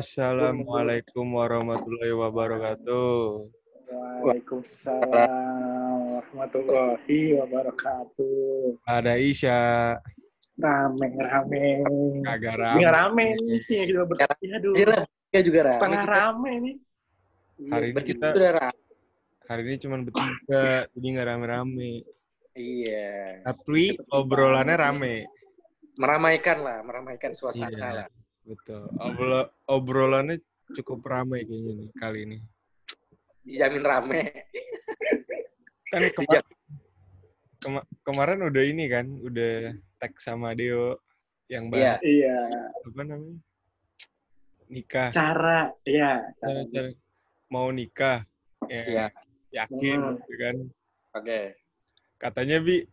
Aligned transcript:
Assalamualaikum 0.00 1.36
warahmatullahi 1.36 2.16
wabarakatuh. 2.16 3.20
Waalaikumsalam 4.24 5.04
warahmatullahi 6.16 7.36
wabarakatuh. 7.36 8.80
Ada 8.88 9.20
Isya. 9.20 9.60
Rame, 10.56 11.04
rame. 11.20 11.84
Kagak 12.24 12.80
Ini 12.80 12.80
rame. 12.80 12.88
rame 12.88 13.24
nih 13.44 13.60
sih 13.60 13.76
yang 13.76 13.92
kita 13.92 14.08
bertiga. 14.08 14.56
Jelas, 14.72 15.04
ya 15.36 15.40
juga 15.44 15.60
rame. 15.68 15.76
setengah 15.76 16.04
rame 16.08 16.50
nih. 16.64 16.76
Hari 17.68 17.86
ini 17.92 18.00
kita 18.00 18.26
udah 18.32 18.52
rame. 18.56 18.80
hari 19.52 19.60
ini 19.68 19.76
cuma 19.84 19.96
bertiga, 20.00 20.64
jadi 20.96 21.06
nggak 21.12 21.26
rame-rame. 21.28 21.92
Iya. 22.56 23.44
Tapi 23.44 24.00
obrolannya 24.08 24.76
rame. 24.80 25.28
Meramaikan 26.00 26.64
lah, 26.64 26.80
meramaikan 26.88 27.36
suasana 27.36 27.68
Iya. 27.68 27.92
lah. 28.00 28.08
Betul. 28.50 28.82
Obro- 28.98 29.50
obrolannya 29.70 30.42
cukup 30.74 31.06
rame 31.06 31.46
kayaknya 31.46 31.72
nih 31.78 31.88
kali 31.94 32.18
ini. 32.26 32.38
Dijamin 33.46 33.84
rame. 33.86 34.20
Kan 35.90 36.00
kema- 36.10 36.50
kema- 37.62 37.88
kemarin 38.02 38.42
udah 38.42 38.62
ini 38.66 38.84
kan, 38.90 39.06
udah 39.22 39.74
tag 39.98 40.18
sama 40.18 40.50
Deo 40.54 40.98
yang 41.46 41.70
Iya. 41.70 41.98
bahas 41.98 42.00
Iya, 42.02 42.38
apa 42.86 43.00
namanya? 43.02 43.38
Nikah. 44.70 45.10
cara, 45.10 45.60
iya, 45.82 46.30
cara. 46.38 46.62
Cara-cara 46.62 46.90
mau 47.50 47.70
nikah. 47.70 48.22
Ya, 48.70 48.82
Iya. 48.86 49.06
yakin 49.50 49.98
Hmm. 49.98 50.14
gitu 50.22 50.34
kan. 50.38 50.56
Oke. 51.18 51.40
Katanya 52.14 52.62
Bi, 52.62 52.86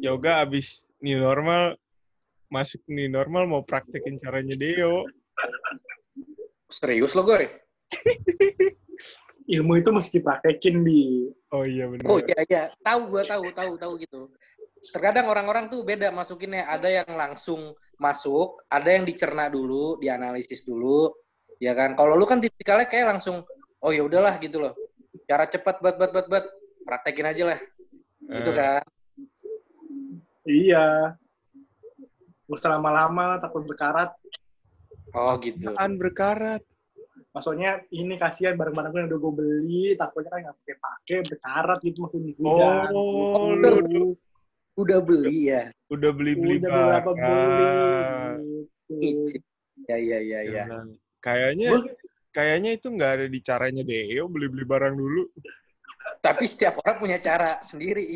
yoga 0.00 0.40
abis 0.40 0.88
new 1.04 1.20
normal, 1.20 1.76
masuk 2.48 2.80
new 2.88 3.08
normal 3.08 3.44
mau 3.44 3.62
praktekin 3.64 4.16
caranya 4.16 4.56
Deo. 4.56 5.04
Serius 6.68 7.16
lo, 7.16 7.24
Goy? 7.24 7.48
Ilmu 9.48 9.80
itu 9.80 9.88
mesti 9.88 10.20
dipraktekin, 10.20 10.84
Bi. 10.84 11.24
Oh 11.56 11.64
iya 11.64 11.88
benar. 11.88 12.04
Oh 12.04 12.20
iya, 12.20 12.36
iya. 12.44 12.62
Tahu 12.84 13.08
gua 13.08 13.24
tahu, 13.24 13.48
tahu, 13.56 13.72
tahu 13.80 13.92
gitu. 14.04 14.28
Terkadang 14.92 15.32
orang-orang 15.32 15.72
tuh 15.72 15.80
beda 15.80 16.12
masukinnya. 16.12 16.68
Ada 16.68 17.00
yang 17.04 17.10
langsung 17.16 17.72
masuk, 17.96 18.60
ada 18.68 18.92
yang 18.92 19.08
dicerna 19.08 19.48
dulu, 19.48 19.96
dianalisis 19.96 20.68
dulu. 20.68 21.08
Ya 21.56 21.72
kan? 21.72 21.96
Kalau 21.96 22.12
lu 22.12 22.28
kan 22.28 22.44
tipikalnya 22.44 22.84
kayak 22.84 23.16
langsung, 23.16 23.40
oh 23.80 23.90
ya 23.90 24.04
udahlah 24.04 24.36
gitu 24.36 24.60
loh. 24.60 24.76
Cara 25.24 25.48
cepat, 25.48 25.80
bat, 25.80 25.96
bat, 25.96 26.12
bat, 26.12 26.26
bat. 26.28 26.44
Praktekin 26.84 27.32
aja 27.32 27.42
lah. 27.48 27.60
Gitu 28.28 28.50
Eh, 28.52 28.56
kan? 28.56 28.82
Iya. 30.44 30.86
Gak 32.48 32.56
usah 32.64 32.80
lama-lama, 32.80 33.36
takut 33.36 33.60
berkarat. 33.68 34.16
Oh 35.12 35.36
gitu. 35.36 35.68
Apaan 35.68 36.00
berkarat? 36.00 36.64
Maksudnya 37.36 37.84
ini 37.92 38.16
kasihan 38.16 38.56
barang-barang 38.56 38.88
gue 38.88 39.00
yang 39.04 39.08
udah 39.12 39.20
gue 39.20 39.32
beli, 39.36 39.84
takutnya 40.00 40.30
kan 40.32 40.40
nggak 40.48 40.56
pakai-pakai, 40.64 41.18
berkarat 41.28 41.78
gitu 41.84 41.98
maksudnya. 42.02 42.32
Oh, 42.40 43.52
Udah. 43.52 43.72
lu 43.84 44.16
Udah 44.78 44.98
beli 45.02 45.50
ya? 45.50 45.74
udah 45.90 46.10
beli-beli 46.14 46.62
udah 46.62 47.02
beli. 47.04 47.66
Gitu. 48.88 49.42
Ya, 49.90 49.96
ya, 49.98 50.18
ya, 50.22 50.40
ya. 50.46 50.64
Nah, 50.70 50.84
Kayaknya 51.18 51.68
Gua- 51.74 51.94
kayaknya 52.30 52.70
itu 52.78 52.86
nggak 52.94 53.10
ada 53.18 53.26
di 53.26 53.40
caranya 53.42 53.82
Deo 53.82 54.24
beli-beli 54.30 54.64
barang 54.64 54.94
dulu. 54.94 55.26
Tapi 56.22 56.44
setiap 56.46 56.78
orang 56.80 56.96
punya 56.96 57.18
cara 57.18 57.58
sendiri. 57.60 58.06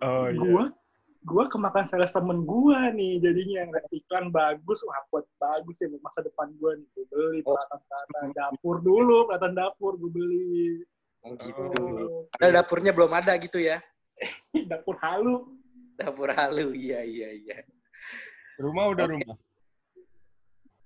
Oh 0.00 0.30
iya. 0.30 0.70
Gua 1.18 1.44
gua 1.44 1.44
kemakan 1.46 1.84
sales 1.84 2.10
temen 2.10 2.42
gua 2.42 2.90
nih 2.90 3.18
jadinya 3.18 3.66
yang 3.66 3.70
iklan 3.90 4.30
bagus 4.30 4.78
wah 4.82 4.98
buat 5.08 5.26
bagus 5.36 5.78
ya 5.78 5.88
buat 5.88 6.02
masa 6.02 6.22
depan 6.22 6.50
gua 6.56 6.74
nih 6.74 6.86
gua 6.92 7.04
beli 7.08 7.40
Oh. 7.42 7.52
peralatan 7.52 7.80
peralatan 7.82 8.28
dapur 8.32 8.76
dulu 8.78 9.16
peralatan 9.26 9.54
dapur 9.54 9.92
gua 9.94 10.10
beli 10.10 10.84
Oh 11.18 11.34
gitu. 11.34 11.62
Oh, 11.82 12.30
Padahal 12.30 12.62
dapurnya 12.62 12.94
belum 12.94 13.10
ada 13.10 13.34
gitu 13.36 13.58
ya. 13.58 13.82
dapur 14.70 14.94
halu 15.02 15.50
Dapur 15.98 16.30
halu, 16.30 16.78
iya, 16.78 17.02
iya, 17.02 17.34
iya. 17.34 17.58
Rumah 18.54 18.94
udah 18.94 19.02
Oke. 19.04 19.12
rumah. 19.18 19.36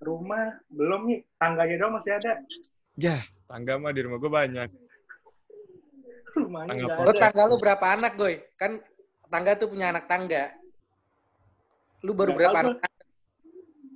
rumah 0.00 0.44
belum 0.66 1.00
nih 1.04 1.21
tangganya 1.37 1.76
doang 1.78 1.94
masih 1.94 2.16
ada 2.16 2.41
Ya, 2.97 3.21
tangga 3.44 3.76
mah 3.76 3.92
di 3.92 4.00
rumah 4.00 4.16
gue 4.16 4.32
banyak. 4.32 4.69
rumahnya 6.32 6.71
Tangga 6.72 6.87
pojok. 6.91 7.04
Lo 7.04 7.12
ada 7.12 7.21
tangga 7.21 7.42
lu 7.44 7.56
berapa 7.56 7.87
anak, 7.92 8.12
Goy? 8.16 8.34
Kan 8.56 8.81
tangga 9.32 9.56
tuh 9.56 9.72
punya 9.72 9.88
anak 9.88 10.04
tangga. 10.04 10.53
Lu 12.04 12.12
baru 12.12 12.37
Nggak 12.37 12.41
berapa 12.44 12.59
tahu 12.60 12.72
anak? 12.76 12.91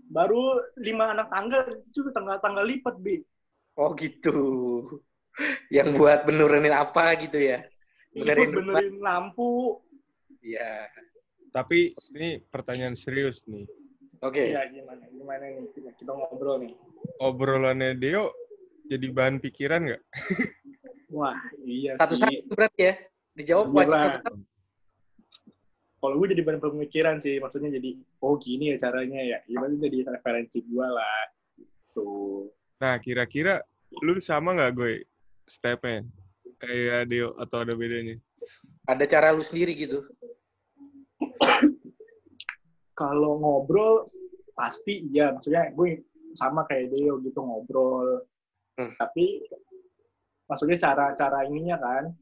baru 0.06 0.42
lima 0.80 1.04
anak 1.12 1.28
tangga 1.28 1.58
itu 1.68 2.00
tangga 2.14 2.38
tangga 2.40 2.62
lipat 2.64 2.96
bi 2.96 3.20
Oh 3.76 3.92
gitu. 3.92 4.40
Yang 5.68 6.00
buat 6.00 6.24
benerin 6.24 6.72
apa 6.72 7.12
gitu 7.20 7.36
ya? 7.36 7.60
Benerin 8.16 8.48
benerin 8.56 8.96
lampu 9.04 9.84
Iya. 10.40 10.88
Tapi 11.52 11.92
ini 12.16 12.40
pertanyaan 12.48 12.96
serius 12.96 13.44
nih. 13.44 13.68
Oke. 14.24 14.48
ya 14.48 14.64
gimana 14.72 15.04
gimana 15.12 15.44
nih 15.44 15.68
kita, 15.76 15.92
kita 16.00 16.12
ngobrol 16.16 16.56
nih 16.64 16.72
Obrolannya 17.20 17.92
Deo 18.00 18.32
jadi 18.88 19.12
bahan 19.12 19.44
pikiran 19.44 19.92
nggak? 19.92 20.02
wah 21.12 21.36
iya 21.68 22.00
Satu 22.00 22.16
sih 22.16 22.24
satu 22.24 22.54
berarti 22.56 22.80
ya. 22.80 22.94
Dijawab 23.36 23.66
Iya, 23.68 23.76
wajib 23.76 23.98
Bang. 24.24 24.40
Kalau 26.06 26.22
gue 26.22 26.30
jadi 26.30 26.42
bahan 26.46 26.62
pemikiran 26.62 27.18
sih 27.18 27.36
maksudnya 27.36 27.74
jadi 27.74 27.98
oh 28.22 28.38
gini 28.38 28.70
ya 28.70 28.76
caranya 28.78 29.18
ya 29.18 29.38
gimana 29.44 29.74
jadi 29.74 30.06
referensi 30.06 30.62
gue 30.62 30.86
lah 30.86 31.22
gitu 31.58 32.46
Nah, 32.76 33.00
kira-kira 33.00 33.64
lu 34.04 34.20
sama 34.20 34.52
nggak 34.52 34.72
gue 34.76 34.92
stepnya? 35.48 36.04
Kayak 36.60 37.08
Deo 37.08 37.32
atau 37.40 37.64
ada 37.64 37.72
bedanya? 37.72 38.20
Ada 38.84 39.08
cara 39.08 39.32
lu 39.32 39.40
sendiri 39.40 39.72
gitu. 39.72 40.04
kalau 42.92 43.40
ngobrol 43.40 44.04
pasti 44.52 45.08
iya 45.08 45.32
maksudnya 45.32 45.72
gue 45.72 46.04
sama 46.32 46.64
kayak 46.64 46.92
Deo 46.92 47.20
gitu 47.20 47.40
ngobrol 47.40 48.24
Hmm. 48.76 48.92
tapi 49.00 49.40
maksudnya 50.44 50.76
cara 50.76 51.16
cara 51.16 51.48
ininya 51.48 51.80
kan 51.80 52.12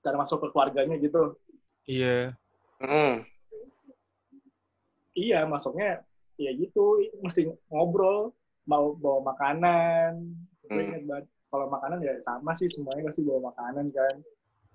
cara 0.00 0.16
masuk 0.16 0.40
ke 0.40 0.48
keluarganya 0.48 0.96
gitu 0.96 1.36
Iya. 1.84 2.32
Hmm. 2.78 3.26
iya 5.12 5.42
masuknya 5.44 6.02
ya 6.34 6.50
gitu 6.52 6.94
mesti 7.18 7.50
ngobrol 7.68 8.30
mau 8.64 8.94
bawa 8.94 9.34
makanan 9.34 10.34
Hmm. 10.68 10.84
banget 11.08 11.24
kalau 11.48 11.64
makanan 11.66 11.98
ya 11.98 12.12
sama 12.20 12.52
sih 12.52 12.68
semuanya 12.68 13.08
pasti 13.08 13.24
bawa 13.24 13.48
makanan 13.48 13.88
kan 13.88 14.14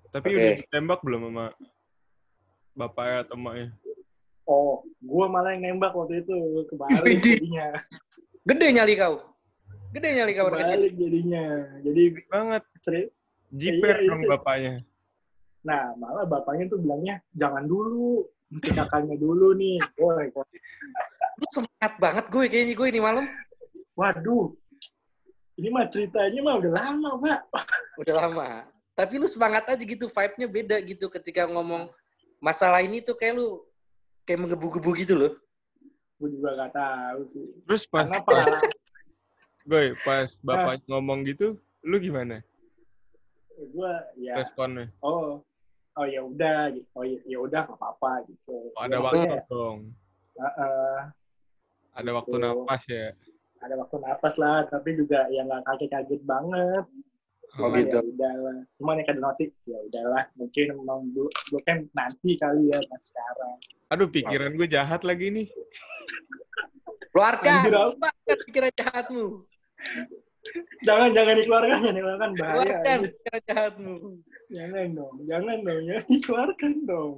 Tapi 0.09 0.25
Oke. 0.27 0.35
udah 0.35 0.53
ditembak 0.59 0.99
belum 1.01 1.21
sama 1.23 1.45
bapaknya 2.73 3.17
atau 3.21 3.33
emaknya? 3.33 3.67
Oh, 4.43 4.81
gue 4.99 5.25
malah 5.25 5.53
yang 5.53 5.73
nembak 5.73 5.93
waktu 5.93 6.21
itu 6.21 6.33
kebalik 6.67 7.17
jadinya. 7.19 7.73
Gede 8.43 8.67
nyali 8.69 8.93
kau. 8.93 9.21
Gede 9.89 10.09
nyali 10.13 10.33
kau 10.33 10.49
kecil. 10.49 10.65
Kebalik 10.65 10.93
jadinya. 10.93 11.45
Jadi 11.79 12.03
Banget. 12.25 12.61
seri- 12.77 13.09
Jiper 13.49 13.95
Iya, 13.95 14.09
dong 14.09 14.19
itu. 14.19 14.29
bapaknya. 14.29 14.73
Nah, 15.63 15.95
malah 15.95 16.27
bapaknya 16.27 16.67
tuh 16.67 16.79
bilangnya 16.83 17.23
jangan 17.31 17.63
dulu, 17.63 18.27
mesti 18.51 18.69
kakaknya 18.75 19.15
dulu 19.15 19.55
nih. 19.55 19.79
Boy, 19.95 20.27
Lu 21.39 21.45
semangat 21.49 21.93
banget 21.97 22.25
gue 22.27 22.43
kayaknya 22.51 22.75
gue 22.75 22.87
ini 22.91 23.01
malam. 23.01 23.25
waduh, 23.93 24.49
ini 25.53 25.69
mah 25.69 25.85
ceritanya 25.85 26.39
mah 26.41 26.55
udah 26.57 26.71
lama, 26.73 27.09
Pak. 27.21 27.39
Udah 28.01 28.15
lama. 28.25 28.47
Tapi 28.97 29.21
lu 29.21 29.29
semangat 29.29 29.69
aja 29.69 29.83
gitu, 29.85 30.09
vibe-nya 30.09 30.47
beda 30.49 30.77
gitu 30.81 31.05
ketika 31.13 31.45
ngomong 31.45 31.89
masalah 32.41 32.81
ini 32.81 33.05
tuh 33.05 33.13
kayak 33.13 33.37
lu 33.37 33.61
kayak 34.25 34.41
menggebu-gebu 34.41 34.91
gitu 34.99 35.13
loh. 35.15 35.33
Gue 36.17 36.29
juga 36.33 36.57
gak 36.57 36.73
tahu 36.73 37.21
sih. 37.29 37.45
Terus 37.69 37.83
pas 37.85 38.09
pengalaman 38.09 38.61
gue 39.69 39.95
pas 40.03 40.27
bapaknya 40.43 40.85
ngomong 40.91 41.23
gitu, 41.23 41.55
lu 41.87 41.95
gimana 42.01 42.43
gue 43.53 43.93
ya, 44.19 44.33
responnya? 44.41 44.89
oh, 45.05 45.39
oh 45.93 46.05
ya 46.05 46.21
udah, 46.21 46.71
gitu. 46.71 46.87
oh 46.93 47.03
ya 47.03 47.17
ya 47.25 47.37
udah 47.39 47.61
nggak 47.65 47.77
apa-apa 47.77 48.11
gitu. 48.27 48.57
Oh, 48.73 48.81
ada 48.81 48.95
Ya, 48.95 49.01
waktu 49.01 49.17
maksudnya, 49.19 49.41
dong. 49.47 49.77
eh, 50.35 51.01
Ada 51.93 52.09
waktu 52.11 52.31
Gitu. 52.31 52.41
napas 52.41 52.83
ya. 52.89 53.07
ada 53.63 53.75
waktu 53.79 53.95
napas 53.97 54.35
lah, 54.35 54.57
tapi 54.67 54.89
juga 54.93 55.23
ya 55.29 55.41
nggak 55.41 55.63
kaget-kaget 55.63 56.21
banget. 56.25 56.85
Oh, 57.55 57.69
Cuman 57.69 57.79
gitu. 57.79 57.95
Ya 57.95 58.03
udahlah. 58.03 58.57
Cuman 58.75 58.93
yang 58.97 59.07
kada 59.07 59.21
notik, 59.21 59.49
ya 59.63 59.77
udahlah. 59.79 60.23
Mungkin 60.33 60.65
memang 60.73 60.99
dulu, 61.13 61.29
dulu 61.29 61.59
kan 61.63 61.85
nanti 61.93 62.33
kali 62.35 62.67
ya, 62.67 62.81
kan 62.81 62.99
sekarang. 62.99 63.55
Aduh, 63.87 64.09
pikiran 64.09 64.57
gue 64.57 64.67
jahat 64.67 65.05
lagi 65.05 65.29
nih. 65.29 65.47
Keluarkan, 67.13 67.61
keluarkan 67.63 68.37
pikiran 68.49 68.73
jahatmu. 68.73 69.25
Jangan, 70.81 71.09
jangan 71.13 71.33
dikeluarkan, 71.39 71.77
jangan 71.77 71.93
dikeluarkan. 71.95 72.29
Bahaya. 72.35 72.57
Keluarkan 72.57 72.97
pikiran 73.05 73.41
jahatmu. 73.47 73.95
Jangan 74.51 74.87
dong, 74.91 75.15
jangan 75.23 75.57
dong. 75.61 75.81
Jangan 75.85 76.05
dikeluarkan 76.09 76.73
dong. 76.89 77.13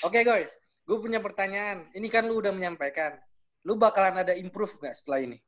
Oke, 0.00 0.20
Goy. 0.22 0.44
Gue 0.84 0.98
punya 1.00 1.18
pertanyaan. 1.18 1.88
Ini 1.92 2.06
kan 2.08 2.28
lu 2.28 2.38
udah 2.38 2.52
menyampaikan. 2.52 3.16
Lu 3.64 3.74
bakalan 3.74 4.20
ada 4.20 4.36
improve 4.36 4.76
nggak 4.80 4.94
setelah 4.94 5.20
ini? 5.24 5.38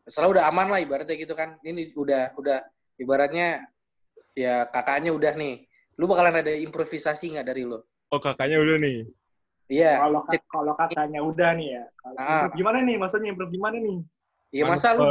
setelah 0.00 0.32
udah 0.32 0.44
aman 0.50 0.66
lah 0.66 0.80
ibaratnya 0.82 1.14
gitu 1.14 1.38
kan. 1.38 1.54
Ini 1.62 1.94
udah 1.94 2.34
udah 2.34 2.58
ibaratnya 2.98 3.62
ya 4.34 4.66
kakaknya 4.66 5.14
udah 5.14 5.38
nih. 5.38 5.70
Lu 5.94 6.10
bakalan 6.10 6.42
ada 6.42 6.50
improvisasi 6.50 7.36
nggak 7.36 7.46
dari 7.46 7.62
lu? 7.62 7.78
Oh 8.10 8.18
kakaknya 8.18 8.58
udah 8.58 8.76
nih. 8.80 9.06
Iya. 9.70 10.02
Kalau 10.02 10.20
kalau 10.50 10.72
kakaknya 10.74 11.20
udah 11.22 11.54
nih 11.54 11.68
ya. 11.78 11.84
Kalau 11.94 12.16
Ah. 12.18 12.50
gimana 12.50 12.82
nih? 12.82 12.98
Maksudnya 12.98 13.30
improve 13.30 13.54
gimana 13.54 13.76
nih? 13.78 13.98
Iya 14.50 14.64
masa 14.66 14.98
lu 14.98 15.06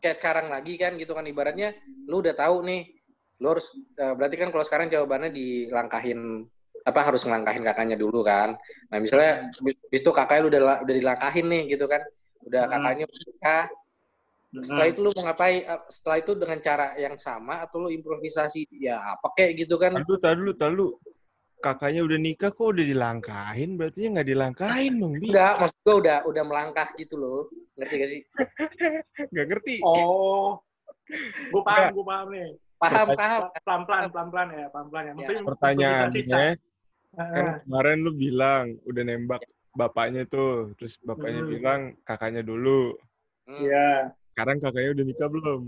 kayak 0.00 0.16
sekarang 0.16 0.52
lagi 0.52 0.76
kan 0.76 1.00
gitu 1.00 1.12
kan 1.12 1.24
ibaratnya 1.24 1.72
lu 2.08 2.20
udah 2.20 2.36
tahu 2.36 2.60
nih 2.64 2.99
lu 3.40 3.46
harus 3.56 3.66
eh, 3.74 4.12
berarti 4.16 4.36
kan 4.36 4.48
kalau 4.52 4.64
sekarang 4.68 4.88
jawabannya 4.92 5.30
dilangkahin 5.32 6.44
apa 6.80 7.00
harus 7.04 7.24
ngelangkahin 7.24 7.64
kakaknya 7.64 7.96
dulu 7.96 8.20
kan. 8.24 8.56
Nah 8.92 8.98
misalnya 9.00 9.48
bis 9.90 10.00
itu 10.04 10.10
kakaknya 10.12 10.40
lu 10.44 10.48
udah 10.52 10.62
la- 10.62 10.80
udah 10.84 10.94
dilangkahin 10.96 11.46
nih 11.48 11.62
gitu 11.76 11.84
kan. 11.88 12.00
Udah 12.44 12.62
Hmm. 12.68 12.72
kakaknya 12.76 13.04
nikah. 13.08 13.64
Setelah 14.50 14.88
itu 14.90 15.00
lu 15.04 15.10
mau 15.14 15.24
ngapain? 15.30 15.62
Eh, 15.62 15.80
Setelah 15.86 16.16
itu 16.20 16.32
dengan 16.34 16.58
cara 16.58 16.86
yang 16.98 17.16
sama 17.16 17.62
atau 17.64 17.86
lu 17.86 17.88
improvisasi? 17.94 18.66
Ya 18.82 18.98
apa 18.98 19.30
kayak 19.32 19.52
gitu 19.66 19.78
kan? 19.78 19.94
Tadu, 19.94 20.16
tadu, 20.18 20.52
tadu. 20.58 20.86
Kakaknya 21.60 22.00
udah 22.08 22.18
nikah 22.18 22.50
kok 22.56 22.72
udah 22.72 22.84
dilangkahin, 22.84 23.76
berarti 23.76 24.08
nggak 24.10 24.28
dilangkahin 24.32 24.92
dong. 24.96 25.12
Enggak, 25.20 25.52
maksud 25.60 25.78
gua 25.84 25.94
udah 26.00 26.18
udah 26.24 26.42
melangkah 26.48 26.88
gitu 26.96 27.14
loh. 27.20 27.52
Ngerti 27.76 27.94
gak 28.00 28.10
sih? 28.10 28.20
Nggak 29.32 29.46
ngerti. 29.52 29.76
Oh, 29.84 30.56
gue 31.52 31.62
paham, 31.62 31.92
gue 31.92 32.04
paham 32.06 32.26
nih. 32.32 32.48
Paham, 32.80 33.06
paham. 33.12 33.40
Pelan 33.60 33.80
pelan, 33.84 34.04
pelan 34.08 34.28
pelan 34.32 34.48
ya, 34.50 34.66
pelan 34.72 34.86
pelan 34.88 35.02
ya. 35.04 35.12
Maksudnya 35.12 35.40
improvisasi, 35.44 35.50
Pertanyaannya, 35.52 36.48
kan 37.10 37.44
Ah, 37.44 37.58
kemarin 37.66 37.98
lu 38.00 38.12
bilang 38.14 38.64
udah 38.86 39.02
nembak 39.02 39.42
bapaknya 39.74 40.22
tuh, 40.24 40.72
terus 40.78 40.96
bapaknya 41.02 41.42
Hmm. 41.42 41.50
bilang 41.50 41.80
kakaknya 42.06 42.40
dulu. 42.40 42.96
Hmm. 43.44 43.60
Iya. 43.60 44.14
Sekarang 44.32 44.56
kakaknya 44.56 44.90
udah 44.94 45.04
nikah 45.04 45.28
belum? 45.28 45.62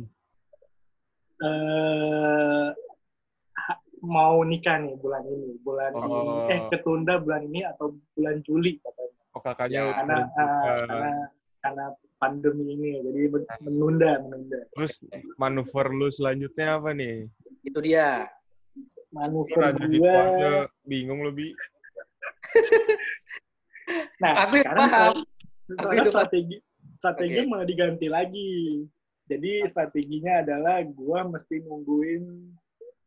Eh, 1.43 2.67
ha- 3.59 3.82
mau 4.00 4.47
nikah 4.47 4.79
nih 4.79 4.94
bulan 4.97 5.23
ini, 5.26 5.50
bulan 5.61 5.91
Oh. 5.93 6.06
ini. 6.47 6.55
Eh, 6.55 6.61
ketunda 6.70 7.19
bulan 7.19 7.43
ini 7.44 7.61
atau 7.67 7.93
bulan 8.14 8.38
Juli 8.47 8.79
katanya. 8.79 9.20
Oh 9.35 9.43
kakaknya 9.43 9.75
Ya, 9.75 9.82
udah 9.82 9.97
Karena 9.99 10.17
ah, 10.23 10.85
karena 10.87 11.11
karena 11.59 11.85
pandemi 12.22 12.78
ini, 12.78 13.02
jadi 13.02 13.20
men- 13.34 13.50
menunda, 13.58 14.22
menunda. 14.22 14.60
Terus 14.78 15.02
manuver 15.34 15.90
lu 15.90 16.06
selanjutnya 16.06 16.78
apa 16.78 16.94
nih? 16.94 17.26
Itu 17.66 17.82
dia. 17.82 18.30
Manuver 19.10 19.74
ada 19.74 19.82
di 19.90 19.98
gue. 19.98 20.06
keluarga, 20.06 20.70
bingung 20.86 21.26
lu, 21.26 21.34
Bi. 21.34 21.50
Nah, 24.22 24.46
Aku 24.46 24.54
yang 24.54 24.64
sekarang 24.64 24.86
paham. 24.86 25.16
Aku 25.74 26.06
strategi 26.06 26.56
strategi 27.02 27.42
Oke. 27.42 27.50
malah 27.50 27.66
diganti 27.66 28.06
lagi. 28.06 28.86
Jadi 29.26 29.66
strateginya 29.66 30.46
adalah 30.46 30.86
gua 30.86 31.26
mesti 31.26 31.58
nungguin 31.66 32.22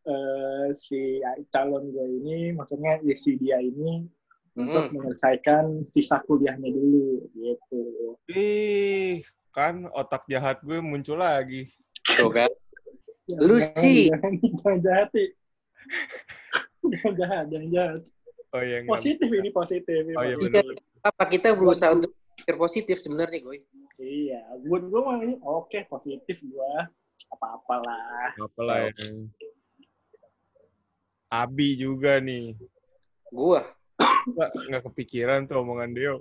eh, 0.03 0.68
si 0.75 1.23
calon 1.47 1.95
gue 1.95 2.07
ini, 2.19 2.51
maksudnya 2.51 3.00
ya 3.00 3.15
si 3.15 3.39
dia 3.39 3.63
ini 3.63 4.03
untuk 4.56 4.88
Hmm. 4.88 4.92
menyelesaikan 4.96 5.84
sisa 5.84 6.24
kuliahnya 6.24 6.72
dulu, 6.72 7.28
gitu. 7.36 7.84
Ih, 8.31 9.19
kan 9.52 9.84
otak 9.92 10.24
jahat 10.31 10.63
gue 10.63 10.80
muncul 10.80 11.19
lagi. 11.19 11.68
Tuh 12.16 12.31
kan. 12.31 12.48
Ya, 13.28 13.38
Lu 13.44 13.60
jangan- 13.60 13.78
sih. 13.84 14.02
jangan, 14.07 14.78
jahat, 14.80 15.10
jangan 16.88 17.13
jahat, 17.19 17.46
jangan 17.52 17.69
jahat. 17.69 18.02
Oh 18.56 18.62
iya, 18.63 18.78
Positif 18.88 19.28
ini 19.28 19.50
positif. 19.52 20.00
ini 20.07 20.16
Oh 20.16 20.24
iya 20.24 20.36
benar. 20.40 20.63
Apa 21.04 21.24
kita 21.28 21.52
berusaha 21.52 21.92
untuk 21.92 22.16
pikir 22.40 22.56
positif 22.56 22.96
sebenarnya, 23.04 23.44
Goy? 23.44 23.60
Iya, 24.00 24.40
buat 24.63 24.88
gue 24.88 25.02
mah 25.04 25.16
ini 25.19 25.36
oke 25.44 25.80
positif 25.92 26.40
gua 26.48 26.88
apa-apalah. 27.31 28.31
Apalah 28.40 28.88
ya. 28.88 28.92
Abi 31.28 31.75
juga 31.75 32.22
nih. 32.24 32.56
Gua. 33.34 33.66
Nggak, 34.25 34.50
nggak 34.69 34.83
kepikiran 34.89 35.39
tuh 35.45 35.62
omongan 35.62 35.92
Deo. 35.94 36.16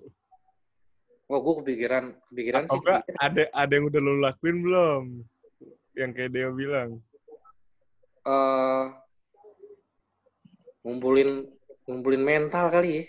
Oh, 1.25 1.41
gua 1.41 1.65
kepikiran, 1.65 2.13
kepikiran 2.29 2.69
Atau 2.69 2.77
sih. 2.77 2.81
enggak, 2.85 3.01
kepikiran. 3.09 3.25
ada 3.25 3.43
ada 3.57 3.73
yang 3.73 3.85
udah 3.89 4.01
lo 4.05 4.13
lakuin 4.21 4.57
belum? 4.61 5.03
Yang 5.97 6.11
kayak 6.13 6.31
Deo 6.37 6.51
bilang. 6.53 6.91
Eh, 8.25 8.85
ngumpulin 10.85 11.49
ngumpulin 11.89 12.23
mental 12.25 12.69
kali 12.69 12.91
ya. 13.01 13.05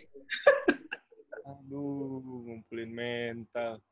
Aduh, 1.46 2.24
ngumpulin 2.48 2.92
mental. 2.92 3.84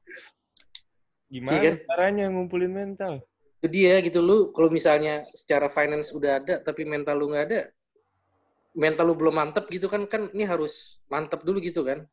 Iya 1.28 1.40
Gimana 1.40 1.60
kan? 1.60 1.76
caranya 1.90 2.26
ngumpulin 2.32 2.72
mental? 2.72 3.14
Itu 3.60 3.68
dia 3.72 4.00
gitu 4.04 4.20
lu 4.20 4.52
kalau 4.56 4.68
misalnya 4.72 5.24
secara 5.36 5.68
finance 5.68 6.12
udah 6.16 6.40
ada 6.40 6.56
tapi 6.64 6.84
mental 6.88 7.20
lu 7.20 7.32
nggak 7.32 7.46
ada, 7.52 7.62
mental 8.74 9.06
lu 9.10 9.16
belum 9.18 9.38
mantep 9.38 9.70
gitu 9.70 9.86
kan 9.86 10.10
kan 10.10 10.30
ini 10.34 10.46
harus 10.46 11.02
mantep 11.10 11.46
dulu 11.46 11.62
gitu 11.62 11.86
kan. 11.86 12.06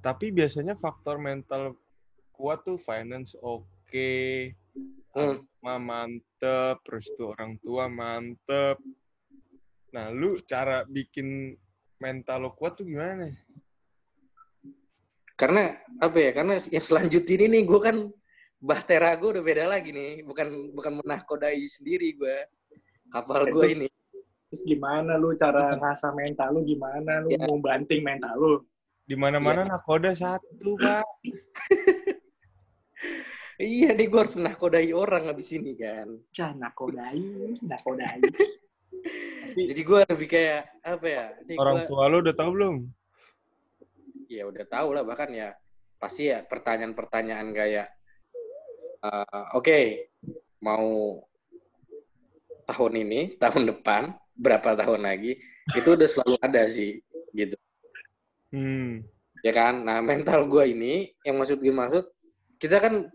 Tapi 0.00 0.32
biasanya 0.32 0.76
faktor 0.80 1.20
mental 1.20 1.76
kuat 2.32 2.64
tuh 2.64 2.80
finance 2.80 3.36
oke, 3.36 4.12
Hmm. 5.10 5.42
agama 5.42 5.74
mantep, 5.76 6.78
restu 6.86 7.34
orang 7.34 7.58
tua 7.58 7.90
mantep. 7.90 8.78
Nah, 9.90 10.14
lu 10.14 10.38
cara 10.46 10.86
bikin 10.86 11.58
mental 11.98 12.46
lo 12.46 12.50
kuat 12.54 12.78
tuh 12.78 12.86
gimana? 12.86 13.26
Karena 15.34 15.74
apa 15.98 16.16
ya? 16.20 16.30
Karena 16.30 16.54
yang 16.70 16.84
selanjutnya 16.84 17.50
ini 17.50 17.66
gue 17.66 17.80
kan 17.82 17.96
bahtera 18.62 19.18
gue 19.18 19.34
udah 19.34 19.44
beda 19.44 19.64
lagi 19.66 19.90
nih, 19.90 20.22
bukan 20.22 20.70
bukan 20.76 21.02
menahkodai 21.02 21.64
sendiri 21.66 22.14
gue. 22.14 22.38
Kapal 23.10 23.50
gue 23.50 23.66
ini. 23.66 23.88
Terus 24.50 24.62
gimana 24.66 25.14
lu 25.14 25.32
cara 25.32 25.72
ngasah 25.72 26.10
mental 26.10 26.52
lu 26.52 26.66
gimana 26.66 27.22
lu 27.22 27.30
Ya. 27.30 27.38
mau 27.40 27.56
banting 27.56 28.02
mental 28.02 28.34
lu? 28.34 28.54
Di 29.02 29.14
mana-mana 29.14 29.62
nakoda 29.64 30.10
satu, 30.12 30.74
Pak. 30.76 31.06
Iya 33.60 33.92
nih 33.92 34.08
gue 34.08 34.16
harus 34.16 34.32
menahkodai 34.34 34.88
orang 34.90 35.28
habis 35.28 35.52
ini 35.52 35.76
kan. 35.76 36.08
Cah 36.32 36.56
nakodai, 36.56 37.20
nakodai. 37.60 38.20
Tapi 38.24 39.60
Jadi 39.68 39.80
gue 39.84 40.00
lebih 40.00 40.28
kayak 40.30 40.80
apa 40.80 41.04
ya? 41.06 41.24
Ini 41.44 41.54
Orang 41.54 41.84
gua- 41.84 41.88
tua 41.88 42.04
lu 42.08 42.16
udah 42.20 42.34
tahu 42.34 42.50
belum? 42.56 42.76
ya 44.30 44.46
udah 44.46 44.62
tahu 44.62 44.94
lah 44.94 45.02
bahkan 45.02 45.26
ya 45.34 45.50
pasti 45.98 46.30
ya 46.30 46.46
pertanyaan-pertanyaan 46.46 47.50
kayak 47.50 47.90
eh, 49.02 49.44
oke 49.52 49.78
mau 50.62 51.18
tahun 52.62 52.92
ini 53.02 53.20
tahun 53.36 53.66
depan 53.74 54.14
berapa 54.40 54.72
tahun 54.72 55.04
lagi 55.04 55.36
itu 55.76 55.88
udah 55.92 56.08
selalu 56.08 56.36
ada 56.40 56.64
sih 56.64 57.04
gitu 57.36 57.54
Hmm. 58.50 59.06
ya 59.46 59.54
kan 59.54 59.86
nah 59.86 60.02
mental 60.02 60.42
gue 60.50 60.74
ini 60.74 61.14
yang 61.22 61.38
maksud 61.38 61.62
gue 61.62 61.70
maksud 61.70 62.02
kita 62.58 62.82
kan 62.82 63.06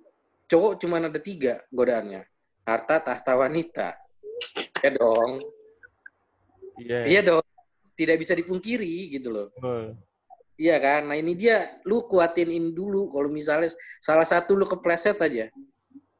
cowok 0.47 0.79
cuma 0.79 1.03
ada 1.03 1.19
tiga 1.19 1.59
godaannya 1.75 2.23
harta 2.63 3.03
tahta 3.03 3.35
wanita 3.35 3.99
ya 4.79 4.95
dong 4.95 5.43
Iya. 6.79 6.99
iya 7.03 7.19
dong 7.19 7.43
tidak 7.99 8.23
bisa 8.23 8.31
dipungkiri 8.31 9.11
gitu 9.11 9.27
loh 9.27 9.51
betul. 9.59 9.99
Iya 10.55 10.79
kan? 10.79 11.11
Nah 11.11 11.19
ini 11.19 11.35
dia, 11.35 11.83
lu 11.83 12.07
kuatin 12.07 12.47
ini 12.47 12.71
dulu. 12.71 13.11
Kalau 13.11 13.27
misalnya 13.27 13.67
salah 13.99 14.23
satu 14.23 14.55
lu 14.55 14.63
kepleset 14.63 15.19
aja, 15.19 15.51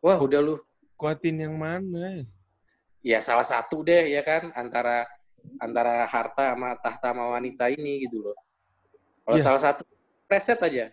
wah 0.04 0.20
udah 0.20 0.44
lu. 0.44 0.60
Kuatin 1.00 1.40
yang 1.40 1.56
mana? 1.56 2.28
Ya 3.06 3.22
salah 3.22 3.46
satu 3.46 3.86
deh 3.86 4.10
ya 4.10 4.26
kan 4.26 4.50
antara 4.58 5.06
antara 5.62 6.10
harta 6.10 6.58
sama 6.58 6.74
tahta 6.82 7.14
sama 7.14 7.38
wanita 7.38 7.70
ini 7.70 8.10
gitu 8.10 8.26
loh. 8.26 8.34
Kalau 9.22 9.38
Iya. 9.38 9.46
salah 9.46 9.62
satu 9.62 9.86
preset 10.26 10.58
aja, 10.66 10.90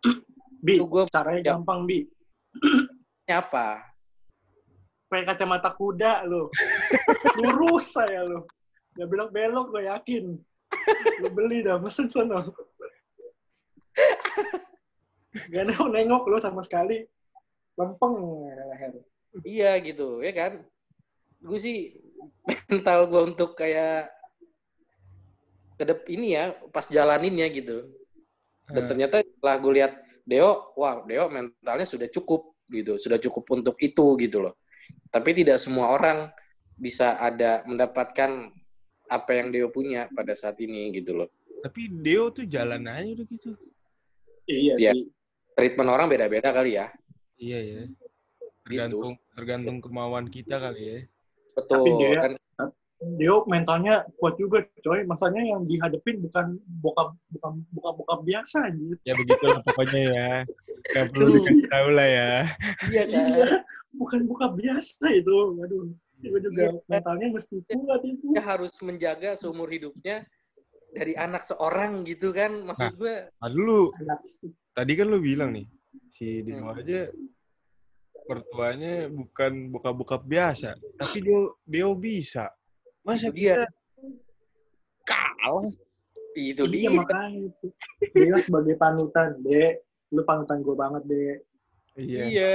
Bi, 0.64 0.80
itu 0.80 0.88
gue 0.88 1.04
caranya 1.12 1.40
Ya. 1.44 1.52
gampang 1.52 1.84
Bi. 1.84 2.08
apa? 3.28 3.92
Pakai 5.12 5.24
kacamata 5.28 5.68
kuda 5.76 6.24
lu. 6.24 6.48
Lurus 7.36 7.92
saya 7.92 8.24
lu. 8.24 8.48
Gak 8.96 9.08
belok-belok 9.08 9.66
gue 9.68 9.82
yakin. 9.84 10.24
Lu 11.20 11.28
beli 11.28 11.60
dah, 11.60 11.76
mesen 11.76 12.08
sono. 12.08 12.40
Gak 15.52 15.64
nengok-nengok 15.68 16.24
lu 16.24 16.36
sama 16.40 16.64
sekali. 16.64 17.04
Lempeng 17.76 18.16
leher. 18.48 18.92
Iya 19.44 19.76
gitu, 19.84 20.24
ya 20.24 20.32
kan? 20.32 20.52
Gue 21.38 21.58
sih 21.58 21.76
mental 22.68 23.06
gue 23.06 23.22
untuk 23.34 23.54
kayak 23.54 24.10
kedep 25.78 26.02
ini 26.10 26.34
ya, 26.34 26.58
pas 26.74 26.86
jalaninnya 26.90 27.46
gitu. 27.50 27.86
Dan 28.68 28.84
Hmm. 28.84 28.90
ternyata 28.90 29.22
setelah 29.22 29.56
gue 29.56 29.72
lihat 29.78 29.92
Deo, 30.28 30.74
wah 30.76 31.00
Deo 31.06 31.30
mentalnya 31.30 31.86
sudah 31.88 32.10
cukup 32.10 32.52
gitu, 32.68 33.00
sudah 33.00 33.16
cukup 33.16 33.48
untuk 33.54 33.76
itu 33.80 34.18
gitu 34.20 34.44
loh. 34.44 34.58
Tapi 35.08 35.32
tidak 35.32 35.56
semua 35.56 35.88
orang 35.88 36.28
bisa 36.76 37.16
ada 37.16 37.64
mendapatkan 37.64 38.52
apa 39.08 39.30
yang 39.32 39.48
Deo 39.48 39.72
punya 39.72 40.10
pada 40.12 40.36
saat 40.36 40.60
ini 40.60 40.92
gitu 40.92 41.16
loh. 41.16 41.28
Tapi 41.64 41.88
Deo 41.90 42.28
tuh 42.28 42.44
jalan 42.44 42.84
aja 42.86 43.08
udah 43.16 43.26
gitu. 43.26 43.56
Iya 44.44 44.74
Iya. 44.76 44.92
sih. 44.92 45.02
Treatment 45.56 45.90
orang 45.90 46.06
beda-beda 46.12 46.52
kali 46.52 46.76
ya. 46.76 46.92
Iya 47.40 47.58
ya. 47.64 47.80
Tergantung 48.68 49.16
tergantung 49.32 49.78
kemauan 49.80 50.28
kita 50.28 50.60
kali 50.60 50.82
ya. 50.84 50.98
Betul. 51.58 51.74
Tapi 51.74 51.90
dia- 51.98 52.22
kan 52.22 52.32
Dio 52.98 53.46
mentalnya 53.46 54.02
kuat 54.18 54.34
juga, 54.42 54.66
coy. 54.82 55.06
Masanya 55.06 55.38
yang 55.38 55.62
dihadapin 55.62 56.18
bukan 56.18 56.58
bokap 56.82 57.14
bukan 57.30 57.62
bokap 57.70 57.94
bokap 57.94 58.20
biasa 58.26 58.74
gitu. 58.74 58.98
Ya 59.06 59.14
begitulah 59.14 59.62
pokoknya 59.62 60.00
ya. 60.02 60.28
Gak 60.98 61.04
perlu 61.14 61.38
dikasih 61.38 61.66
tahu 61.70 61.88
lah 61.94 62.08
ya. 62.10 62.30
iya 62.90 63.02
kan. 63.06 63.26
Iya, 63.30 63.46
bukan 63.94 64.20
bokap 64.26 64.52
biasa 64.58 65.04
itu. 65.14 65.36
Waduh, 65.54 65.94
gue 66.18 66.40
juga 66.50 66.64
Iya. 66.74 66.82
mentalnya 66.90 67.26
mesti 67.30 67.54
kuat 67.62 68.02
itu. 68.02 68.24
Dia 68.34 68.42
harus 68.42 68.74
menjaga 68.82 69.30
seumur 69.38 69.70
hidupnya 69.70 70.26
dari 70.90 71.14
anak 71.14 71.46
seorang 71.46 72.02
gitu 72.02 72.34
kan. 72.34 72.50
Maksud 72.66 72.98
gue 72.98 73.30
Nah, 73.30 73.46
dulu 73.46 73.94
Anak 73.94 74.26
tadi 74.74 74.92
kan 74.98 75.06
lu 75.06 75.22
bilang 75.22 75.54
nih 75.54 75.70
si 76.10 76.42
Dino 76.42 76.66
Hmm. 76.66 76.82
aja 76.82 77.14
mertuanya 78.28 79.08
bukan 79.08 79.72
bokap-bokap 79.72 80.22
biasa, 80.22 80.76
tapi 81.00 81.24
dia 81.24 81.40
dia 81.64 81.88
bisa. 81.96 82.44
Masa 83.00 83.32
Itu 83.32 83.40
dia. 83.40 83.64
kalah? 85.02 85.72
itu 86.36 86.62
Iya 86.68 86.70
dia. 86.70 86.90
makanya 86.94 87.40
itu. 87.50 87.66
Dia 88.14 88.36
sebagai 88.38 88.76
panutan, 88.78 89.34
Dek. 89.42 89.82
Lu 90.14 90.22
panutan 90.22 90.62
gue 90.62 90.76
banget, 90.76 91.02
Dek. 91.08 91.38
Iya. 91.98 92.20
Iya. 92.28 92.52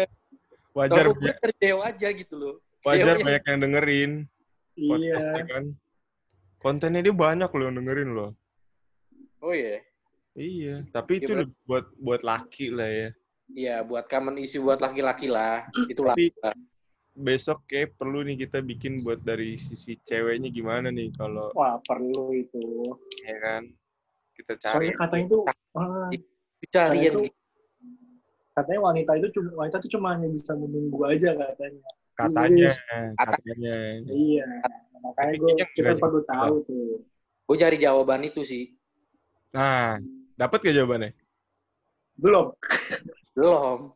Wajar 0.72 1.06
Kalau 1.10 1.14
gue 1.20 1.82
aja 1.84 2.08
gitu 2.14 2.36
loh. 2.38 2.56
wajar 2.84 3.16
Dewa 3.18 3.26
banyak 3.28 3.44
yang 3.46 3.60
dengerin 3.60 4.12
Iya. 4.78 5.46
kan. 5.46 5.64
Kontennya 6.58 7.02
dia 7.04 7.12
banyak 7.12 7.50
loh 7.52 7.64
yang 7.68 7.78
dengerin 7.82 8.10
loh. 8.16 8.32
Oh 9.44 9.52
iya. 9.52 9.84
Iya, 10.34 10.82
tapi 10.90 11.22
Iya, 11.22 11.30
itu 11.30 11.32
lebih 11.46 11.56
buat 11.70 11.86
buat 12.02 12.22
laki 12.26 12.74
lah 12.74 12.90
ya. 12.90 13.10
Iya, 13.50 13.84
buat 13.84 14.08
common 14.08 14.40
issue 14.40 14.64
buat 14.64 14.80
laki-laki 14.80 15.28
lah. 15.28 15.68
Itulah. 15.92 16.16
Tapi 16.16 16.32
besok 17.14 17.62
kayak 17.70 17.94
perlu 17.94 18.26
nih 18.26 18.42
kita 18.42 18.58
bikin 18.60 18.98
buat 19.02 19.22
dari 19.22 19.54
sisi 19.54 20.02
ceweknya 20.02 20.50
gimana 20.50 20.90
nih 20.90 21.14
kalau 21.14 21.54
Wah, 21.54 21.78
perlu 21.86 22.34
itu. 22.34 22.90
ya 23.22 23.38
kan 23.38 23.70
kita 24.34 24.58
cari 24.58 24.90
Soalnya 24.90 24.96
katanya 24.98 25.26
itu, 25.30 25.40
ah, 25.78 26.10
Cari 26.74 26.98
yang 27.06 27.22
itu- 27.22 27.30
katanya 28.54 28.80
wanita 28.82 29.12
itu 29.14 29.28
cuma 29.30 29.50
wanita 29.62 29.78
itu 29.78 29.90
cuma 29.94 30.08
hanya 30.18 30.26
bisa 30.26 30.58
menunggu 30.58 31.00
aja 31.06 31.30
katanya. 31.34 31.86
katanya 32.14 32.72
Kata- 33.14 33.38
katanya 33.38 33.76
Iya. 34.10 34.46
Makanya 35.04 35.34
gue 35.38 35.52
kita 35.74 35.92
perlu 35.98 36.22
juga. 36.22 36.34
tahu 36.34 36.56
tuh. 36.66 36.98
gue 37.46 37.58
cari 37.60 37.78
jawaban 37.78 38.26
itu 38.26 38.42
sih. 38.42 38.74
nah 39.54 40.02
dapat 40.34 40.66
gak 40.66 40.76
jawabannya 40.82 41.14
Belum. 42.18 42.58
Belum. 43.34 43.92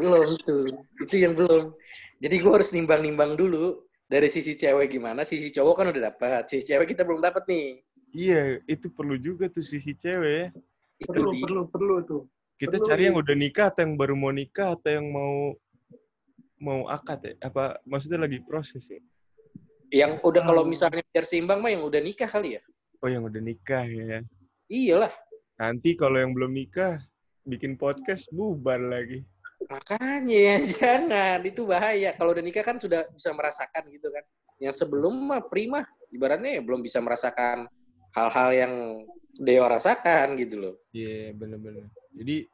Belum 0.00 0.28
tuh. 0.42 0.66
Itu 1.02 1.14
yang 1.16 1.34
belum. 1.34 1.74
Jadi 2.18 2.34
gue 2.38 2.52
harus 2.52 2.70
nimbang-nimbang 2.72 3.36
dulu. 3.36 3.82
Dari 4.06 4.30
sisi 4.30 4.54
cewek 4.54 4.86
gimana, 4.88 5.26
sisi 5.26 5.50
cowok 5.50 5.74
kan 5.74 5.86
udah 5.90 6.14
dapat. 6.14 6.46
Sisi 6.46 6.70
cewek 6.70 6.94
kita 6.94 7.02
belum 7.02 7.18
dapat 7.20 7.42
nih. 7.46 7.82
iya 8.16 8.62
itu 8.64 8.88
perlu 8.88 9.18
juga 9.18 9.50
tuh 9.50 9.60
sisi 9.60 9.92
cewek 9.92 10.48
Itu 10.96 11.10
Perlu, 11.10 11.30
dia. 11.34 11.42
perlu, 11.44 11.62
perlu 11.68 11.96
tuh. 12.00 12.22
kita 12.56 12.78
Perlu, 12.78 12.86
cari 12.88 13.02
yang 13.04 13.16
udah 13.18 13.34
nikah 13.36 13.66
atau 13.68 13.84
yang 13.84 13.94
baru 13.98 14.14
mau 14.16 14.32
nikah 14.32 14.72
atau 14.72 14.88
yang 14.88 15.04
mau 15.10 15.52
mau 16.56 16.88
akad 16.88 17.20
ya 17.20 17.32
apa 17.44 17.76
maksudnya 17.84 18.24
lagi 18.24 18.40
proses 18.40 18.88
ya 18.88 19.02
Yang 19.92 20.24
udah 20.24 20.42
kalau 20.42 20.62
Hmm. 20.64 20.72
misalnya 20.72 21.04
biar 21.04 21.26
seimbang 21.28 21.60
mah 21.60 21.68
yang 21.68 21.84
udah 21.84 22.00
nikah 22.00 22.24
kali 22.24 22.56
ya. 22.56 22.62
oh 23.04 23.08
yang 23.10 23.26
udah 23.26 23.42
nikah 23.42 23.84
ya 23.84 24.24
Iyalah. 24.66 25.12
nanti 25.60 25.92
kalau 25.92 26.16
yang 26.16 26.32
belum 26.32 26.56
nikah 26.56 26.96
bikin 27.46 27.78
podcast 27.78 28.26
bubar 28.34 28.82
lagi 28.82 29.22
Makanya 29.72 30.60
jangan 30.76 31.40
itu 31.40 31.64
bahaya. 31.64 32.12
Kalau 32.12 32.36
udah 32.36 32.44
nikah 32.44 32.60
kan 32.60 32.76
sudah 32.76 33.08
bisa 33.08 33.32
merasakan 33.32 33.88
gitu 33.88 34.12
kan. 34.12 34.20
Yang 34.60 34.84
sebelum 34.84 35.16
mah 35.16 35.40
prima, 35.48 35.80
ibaratnya 36.12 36.60
ya 36.60 36.62
belum 36.62 36.84
bisa 36.84 37.00
merasakan 37.00 37.64
hal-hal 38.12 38.50
yang 38.52 38.72
Deo 39.36 39.64
rasakan 39.68 40.32
gitu 40.40 40.56
loh. 40.56 40.74
iya 40.96 41.28
bener-bener 41.36 41.92
jadi 42.16 42.48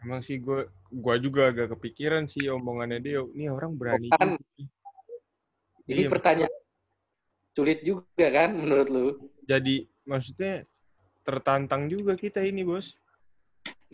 emang 0.00 0.24
sih 0.24 0.40
gue 0.40 0.64
gua 0.88 1.20
juga 1.20 1.52
agak 1.52 1.76
kepikiran 1.76 2.24
sih 2.24 2.48
omongannya 2.48 3.04
dia 3.04 3.20
ini 3.36 3.52
orang 3.52 3.76
berani 3.76 4.08
Kan. 4.16 4.40
Ini 5.84 6.06
Iya, 6.06 6.08
pertanyaan 6.08 6.54
sulit 7.52 7.84
juga 7.84 8.26
kan 8.32 8.56
menurut 8.56 8.88
lu? 8.88 9.06
jadi 9.44 9.84
maksudnya 10.08 10.64
tertantang 11.20 11.92
juga 11.92 12.16
kita 12.16 12.40
ini 12.40 12.64
bos 12.64 12.96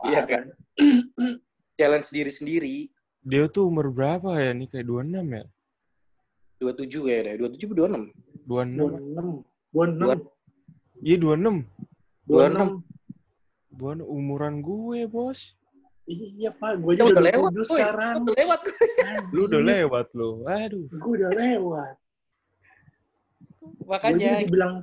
Iya 0.00 0.22
kan? 0.24 0.44
Challenge 1.78 2.08
diri 2.08 2.30
sendiri. 2.30 2.76
dia 3.20 3.44
tuh 3.46 3.68
umur 3.68 3.88
berapa 3.88 4.34
ya 4.34 4.50
nih 4.50 4.66
kayak 4.66 4.86
26 4.86 5.20
ya 5.28 5.44
27 6.58 7.06
ya 7.06 7.18
deh. 7.22 7.34
27 7.36 7.70
26. 7.70 8.14
26 8.46 9.44
26. 9.74 9.74
26. 9.74 10.26
iya 11.00 11.16
26 11.18 11.66
26. 12.26 12.82
26 13.76 14.02
umuran 14.08 14.54
gue 14.58 15.00
bos 15.06 15.54
Iya, 16.08 16.48
Pak. 16.50 16.80
Gue 16.80 16.96
Ya, 16.96 17.04
aja 17.04 17.04
udah 17.04 17.12
udah 17.12 17.24
lewat, 17.28 17.50
20 17.52 17.60
woy. 17.60 17.68
sekarang. 17.68 18.14
Udah 18.18 18.34
lewat. 18.34 18.60
lu 19.28 19.40
udah 19.44 19.60
lewat 19.62 20.06
lo 20.16 20.28
aduh 20.48 20.84
Gue 20.88 21.12
udah 21.14 21.30
lewat. 21.30 21.94
Gue 23.60 23.86
Makanya 23.86 24.16
juga 24.16 24.40
dibilang 24.40 24.74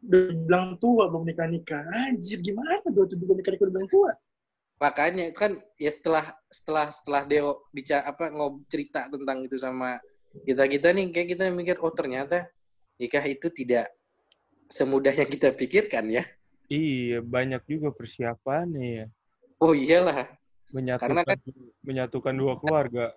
udah 0.00 0.20
dibilang 0.30 0.66
tua 0.78 1.04
belum 1.10 1.24
nikah 1.26 1.48
nikah. 1.50 1.82
Anjir 1.90 2.38
gimana 2.38 2.78
dua 2.86 3.04
tujuh 3.04 3.18
belum 3.20 3.36
nikah 3.36 3.50
nikah 3.50 3.64
udah 3.66 3.74
bilang 3.74 3.90
tua? 3.90 4.10
Makanya 4.80 5.28
kan 5.36 5.60
ya 5.76 5.92
setelah 5.92 6.32
setelah 6.48 6.88
setelah 6.88 7.22
Deo 7.28 7.68
bicara 7.68 8.08
apa 8.08 8.32
ngob 8.32 8.64
cerita 8.64 9.12
tentang 9.12 9.44
itu 9.44 9.60
sama 9.60 10.00
kita 10.48 10.64
kita 10.64 10.88
nih 10.96 11.12
kayak 11.12 11.28
kita 11.36 11.44
mikir 11.52 11.76
oh 11.84 11.92
ternyata 11.92 12.48
nikah 12.96 13.24
itu 13.28 13.52
tidak 13.52 13.92
semudah 14.70 15.12
yang 15.12 15.28
kita 15.28 15.52
pikirkan 15.52 16.08
ya. 16.08 16.24
Iya 16.70 17.20
banyak 17.20 17.66
juga 17.66 17.90
persiapannya 17.90 19.04
ya. 19.04 19.06
Oh 19.58 19.74
iyalah. 19.74 20.30
Menyatukan 20.70 21.26
kan- 21.26 21.42
menyatukan 21.82 22.34
dua 22.38 22.54
keluarga. 22.56 23.10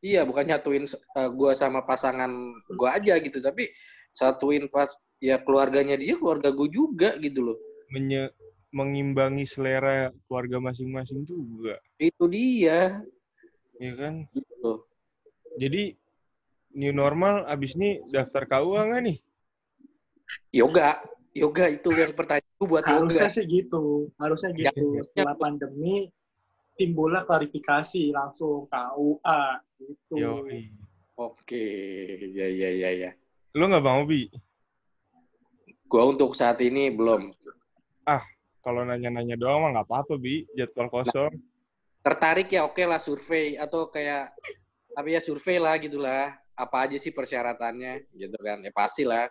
Iya 0.00 0.22
bukan 0.22 0.46
nyatuin 0.46 0.86
uh, 1.18 1.28
gua 1.34 1.52
sama 1.58 1.82
pasangan 1.82 2.30
gua 2.78 2.96
aja 2.96 3.18
gitu 3.18 3.42
tapi 3.42 3.68
satuin 4.14 4.70
pas 4.70 4.88
ya 5.20 5.36
keluarganya 5.42 5.96
dia 5.98 6.16
keluarga 6.16 6.48
gue 6.52 6.68
juga 6.72 7.16
gitu 7.20 7.52
loh. 7.52 7.58
Menye- 7.92 8.32
mengimbangi 8.76 9.48
selera 9.48 10.12
keluarga 10.28 10.60
masing-masing 10.60 11.24
juga 11.24 11.80
itu 11.96 12.24
dia 12.28 13.00
ya 13.80 13.92
kan 13.96 14.28
gitu 14.36 14.52
loh 14.60 14.78
jadi 15.56 15.96
new 16.76 16.92
normal 16.92 17.48
abis 17.48 17.72
ini 17.80 18.04
daftar 18.12 18.44
KUA 18.44 18.80
nggak 18.92 19.02
nih 19.08 19.18
yoga 20.52 21.00
yoga 21.32 21.64
itu 21.72 21.88
yang 21.96 22.12
pertanyaan 22.12 22.60
buat 22.60 22.84
yoga 22.84 22.96
Harusnya 23.00 23.28
sih 23.28 23.44
gitu. 23.44 24.08
Harusnya 24.16 24.50
Ya, 24.56 24.72
gitu. 24.72 24.96
ya. 24.96 25.02
Setelah 25.12 25.36
pandemi 25.36 26.08
timbullah 26.80 27.24
klarifikasi 27.28 28.12
langsung 28.12 28.68
KUA 28.68 29.42
gitu. 29.80 30.14
yo 30.16 30.44
oke 31.16 31.64
ya 32.32 32.48
ya 32.48 32.70
ya 32.72 32.90
ya 32.92 33.10
lu 33.56 33.68
nggak 33.68 33.84
mau 33.84 34.04
bi 34.04 34.28
Gua 35.86 36.10
untuk 36.10 36.34
saat 36.34 36.58
ini 36.66 36.90
belum. 36.90 37.30
Kalau 38.66 38.82
nanya-nanya 38.82 39.38
doang 39.38 39.62
mah 39.62 39.70
nggak 39.78 39.86
apa-apa 39.86 40.18
bi 40.18 40.42
jadwal 40.58 40.90
kosong 40.90 41.30
Tertarik 42.02 42.50
ya 42.54 42.62
oke 42.62 42.78
lah 42.86 43.02
survei 43.02 43.58
atau 43.58 43.90
kayak 43.90 44.30
apa 44.94 45.08
ya 45.10 45.18
survei 45.18 45.58
lah 45.58 45.74
gitulah. 45.74 46.38
Apa 46.54 46.86
aja 46.86 46.94
sih 47.02 47.10
persyaratannya 47.10 48.06
gitu 48.14 48.38
kan. 48.38 48.62
Ya 48.62 48.70
pastilah. 48.70 49.26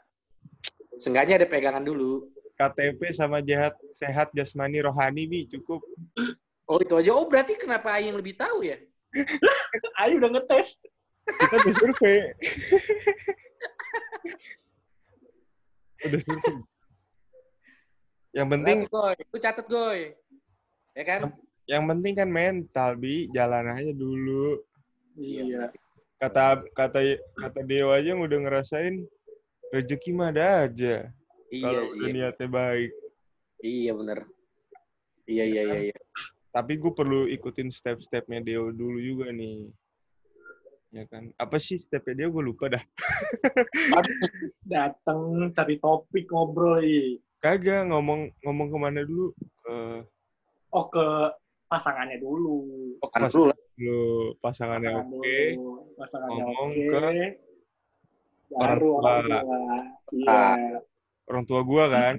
Seenggaknya 1.00 1.40
ada 1.40 1.48
pegangan 1.48 1.80
dulu. 1.80 2.28
KTP 2.60 3.16
sama 3.16 3.40
jahat 3.40 3.80
sehat 3.96 4.28
jasmani 4.36 4.84
rohani 4.84 5.24
bi 5.24 5.48
cukup 5.48 5.88
Oh 6.68 6.84
itu 6.84 7.00
aja. 7.00 7.16
Oh 7.16 7.24
berarti 7.32 7.56
kenapa 7.56 7.96
Aing 7.96 8.20
lebih 8.20 8.36
tahu 8.36 8.68
ya? 8.68 8.76
Ayo 10.04 10.20
udah 10.20 10.36
ngetes. 10.36 10.84
kita 11.26 11.58
udah 11.58 11.74
survei 11.82 12.22
udah 16.06 16.20
survei 16.22 16.75
yang 18.36 18.48
penting 18.52 18.78
Berarti, 18.86 18.92
Goy. 18.92 19.16
Lu 19.32 19.38
catet 19.40 19.68
Goy. 19.68 20.00
Ya 20.94 21.04
kan? 21.04 21.22
yang 21.66 21.84
penting 21.90 22.14
kan 22.14 22.30
mental 22.30 22.94
bi 22.94 23.26
jalan 23.34 23.66
aja 23.74 23.90
dulu 23.90 24.62
Iya. 25.18 25.74
kata 26.22 26.62
kata 26.78 27.18
kata 27.34 27.60
dewa 27.66 27.98
aja 27.98 28.14
yang 28.14 28.22
udah 28.22 28.38
ngerasain 28.38 29.02
rezeki 29.74 30.14
mah 30.14 30.30
ada 30.30 30.70
aja 30.70 31.10
Iya 31.50 31.66
kalau 31.66 31.84
udah 31.90 32.10
niatnya 32.14 32.48
baik 32.48 32.92
Iya 33.66 33.92
bener. 33.98 34.20
Iya 35.26 35.44
iya 35.50 35.62
iya. 35.66 35.78
iya. 35.90 35.98
tapi 36.54 36.78
gue 36.78 36.94
perlu 36.94 37.26
ikutin 37.34 37.74
step-stepnya 37.74 38.46
Deo 38.46 38.70
dulu 38.70 39.02
juga 39.02 39.34
nih 39.34 39.66
ya 40.94 41.04
kan 41.10 41.34
apa 41.36 41.58
sih 41.58 41.82
stepnya 41.82 42.14
dia 42.14 42.28
gue 42.30 42.44
lupa 42.46 42.70
dah 42.78 42.84
Datang 44.70 45.50
cari 45.50 45.82
topik 45.82 46.30
ngobrol. 46.30 46.86
ih. 46.86 47.18
Kagak 47.46 47.86
ngomong 47.86 48.34
ngomong 48.42 48.68
ke 48.74 48.78
mana 48.82 49.02
dulu 49.06 49.30
ke 49.62 49.76
Oh 50.74 50.90
ke 50.90 51.06
pasangannya 51.70 52.18
dulu. 52.18 52.58
Oh, 53.00 53.10
Kan 53.14 53.22
pas 53.24 53.32
dulu 53.32 53.56
pasangannya 54.42 54.90
Pasangan 54.92 55.08
oke. 55.08 55.38
dulu. 55.56 55.72
Pasangannya 55.96 56.42
Ngomong 56.42 56.70
oke. 56.74 56.84
ke 56.90 57.00
Baru 58.56 58.90
orang 59.00 59.06
orang 59.06 59.24
tua. 59.26 59.40
tua. 59.42 59.60
Iya. 60.14 60.34
Ah. 60.36 60.58
Orang 61.26 61.44
tua 61.50 61.62
gua 61.66 61.86
kan, 61.90 62.14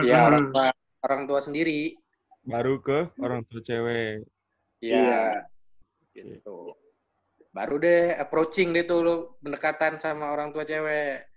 Iya, 0.00 0.18
orang 0.24 0.44
tua 0.48 0.66
orang 1.04 1.22
tua 1.28 1.40
sendiri. 1.44 1.92
baru 2.48 2.80
ke 2.80 3.12
orang 3.20 3.44
tua 3.44 3.60
cewek. 3.60 4.24
Iya, 4.80 5.44
gitu. 6.16 6.72
Baru 7.52 7.76
deh 7.76 8.16
approaching 8.16 8.72
deh 8.72 8.88
tuh 8.88 8.98
lu 9.04 9.14
pendekatan 9.44 10.00
sama 10.00 10.32
orang 10.32 10.48
tua 10.48 10.64
cewek. 10.64 11.27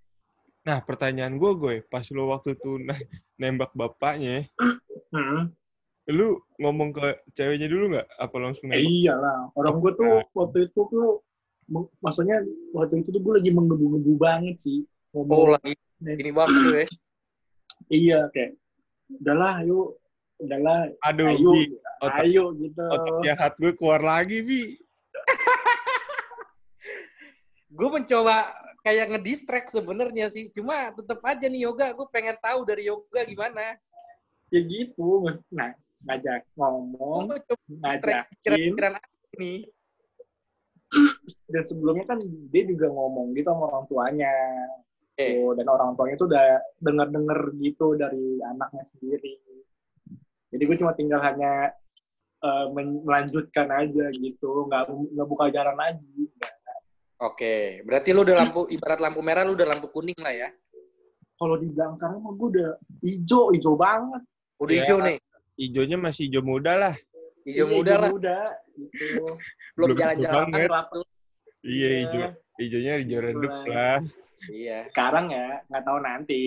Nah, 0.61 0.77
pertanyaan 0.85 1.41
gua 1.41 1.57
gue, 1.57 1.81
pas 1.89 2.05
lu 2.13 2.29
waktu 2.29 2.53
itu 2.53 2.77
ne- 2.77 3.09
nembak 3.41 3.73
bapaknya, 3.73 4.45
Mm-mm. 5.09 5.49
lu 6.13 6.37
ngomong 6.61 6.93
ke 6.93 7.17
ceweknya 7.33 7.65
dulu 7.65 7.97
nggak? 7.97 8.07
Apa 8.21 8.35
langsung 8.37 8.69
Eh, 8.69 8.77
nembak? 8.77 8.93
iyalah, 8.93 9.39
orang 9.57 9.75
gue 9.81 9.91
tuh 9.97 10.13
waktu 10.37 10.57
itu 10.69 10.81
tuh, 10.85 11.25
maksudnya 11.97 12.45
waktu 12.77 13.01
itu 13.01 13.09
tuh 13.09 13.21
gue 13.25 13.33
lagi 13.41 13.49
menggebu-gebu 13.49 14.13
banget 14.21 14.61
sih. 14.61 14.85
Oh, 15.17 15.25
Ngomong, 15.25 15.57
lagi 15.57 15.73
ini 16.05 16.29
tuh 16.29 16.73
ya. 16.77 16.85
iya 17.89 18.19
kayak, 18.29 18.53
udahlah 19.17 19.65
yuk, 19.65 19.97
udahlah, 20.37 20.93
Aduh, 21.09 21.41
ayo, 21.41 21.51
Bi, 21.57 21.61
otak, 22.05 22.21
ayo 22.21 22.43
gitu. 22.61 22.85
otak 22.85 23.15
jahat 23.25 23.53
gue 23.57 23.71
keluar 23.73 24.01
lagi, 24.05 24.45
Bi. 24.45 24.77
Gue 27.71 27.87
mencoba 27.89 28.60
kayak 28.81 29.13
ngedistract 29.13 29.69
sebenarnya 29.69 30.27
sih. 30.29 30.49
Cuma 30.49 30.93
tetap 30.93 31.21
aja 31.25 31.45
nih 31.45 31.69
yoga, 31.69 31.93
gue 31.93 32.07
pengen 32.09 32.37
tahu 32.41 32.65
dari 32.65 32.89
yoga 32.89 33.21
gimana. 33.25 33.77
Ya 34.51 34.59
gitu, 34.67 35.23
nah 35.47 35.71
ngajak 36.03 36.43
ngomong, 36.57 37.29
ngajakin, 37.69 38.25
pikiran-pikiran 38.35 38.93
apa 38.97 39.35
nih. 39.39 39.59
dan 41.47 41.63
sebelumnya 41.63 42.03
kan 42.03 42.19
dia 42.51 42.67
juga 42.67 42.91
ngomong 42.91 43.31
gitu 43.31 43.47
sama 43.47 43.71
orang 43.71 43.85
tuanya. 43.87 44.33
Eh. 45.15 45.39
Tuh, 45.39 45.55
dan 45.55 45.67
orang 45.71 45.95
tuanya 45.95 46.15
tuh 46.19 46.27
udah 46.27 46.59
denger-denger 46.83 47.39
gitu 47.63 47.95
dari 47.95 48.43
anaknya 48.43 48.83
sendiri. 48.83 49.39
Jadi 50.51 50.63
gue 50.67 50.77
cuma 50.83 50.91
tinggal 50.91 51.23
hanya 51.23 51.71
men- 52.73 53.05
melanjutkan 53.05 53.69
aja 53.71 54.09
gitu, 54.11 54.67
nggak 54.67 54.89
nggak 54.89 55.27
buka 55.29 55.47
jalan 55.53 55.77
lagi. 55.77 56.27
Oke, 57.21 57.85
berarti 57.85 58.09
lu 58.11 58.25
udah 58.25 58.33
lampu 58.35 58.65
ibarat 58.65 58.97
lampu 58.97 59.21
merah, 59.21 59.45
lu 59.45 59.53
udah 59.53 59.69
lampu 59.69 59.93
kuning 59.93 60.17
lah 60.17 60.33
ya. 60.33 60.49
Kalau 61.37 61.53
di 61.53 61.69
belakang 61.69 62.17
mah 62.17 62.33
gue 62.33 62.47
udah 62.57 62.69
hijau, 63.01 63.53
hijau 63.53 63.77
banget. 63.77 64.21
Udah 64.57 64.73
Ya. 64.73 64.79
hijau 64.81 64.97
nih, 65.01 65.17
Ijonya 65.53 65.97
masih 65.97 66.25
hijau 66.25 66.41
muda 66.41 66.73
lah. 66.73 66.95
hijau 67.45 67.69
Iya, 67.69 67.73
muda 67.77 67.93
lah. 67.97 68.09
muda, 68.09 68.39
gitu. 68.73 69.25
Belum 69.77 69.89
jalan-jalan 69.93 70.45
banget. 70.49 70.69
waktu. 70.69 70.99
Iya, 71.61 71.89
hijau. 72.01 72.21
Hijaunya 72.57 72.93
hijau 73.05 73.19
redup 73.21 73.51
Mulai. 73.53 73.69
lah. 73.69 73.99
Iya. 74.49 74.77
Sekarang 74.89 75.25
ya, 75.29 75.61
nggak 75.69 75.83
tahu 75.85 75.97
nanti. 76.01 76.41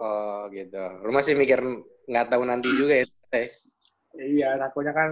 Oh 0.00 0.48
gitu. 0.48 0.80
Lu 1.04 1.12
masih 1.12 1.36
mikir 1.36 1.60
nggak 2.08 2.26
tahu 2.32 2.42
nanti 2.48 2.68
juga 2.72 2.96
ya? 2.96 3.04
Iya, 4.16 4.48
takutnya 4.56 4.92
kan 4.96 5.08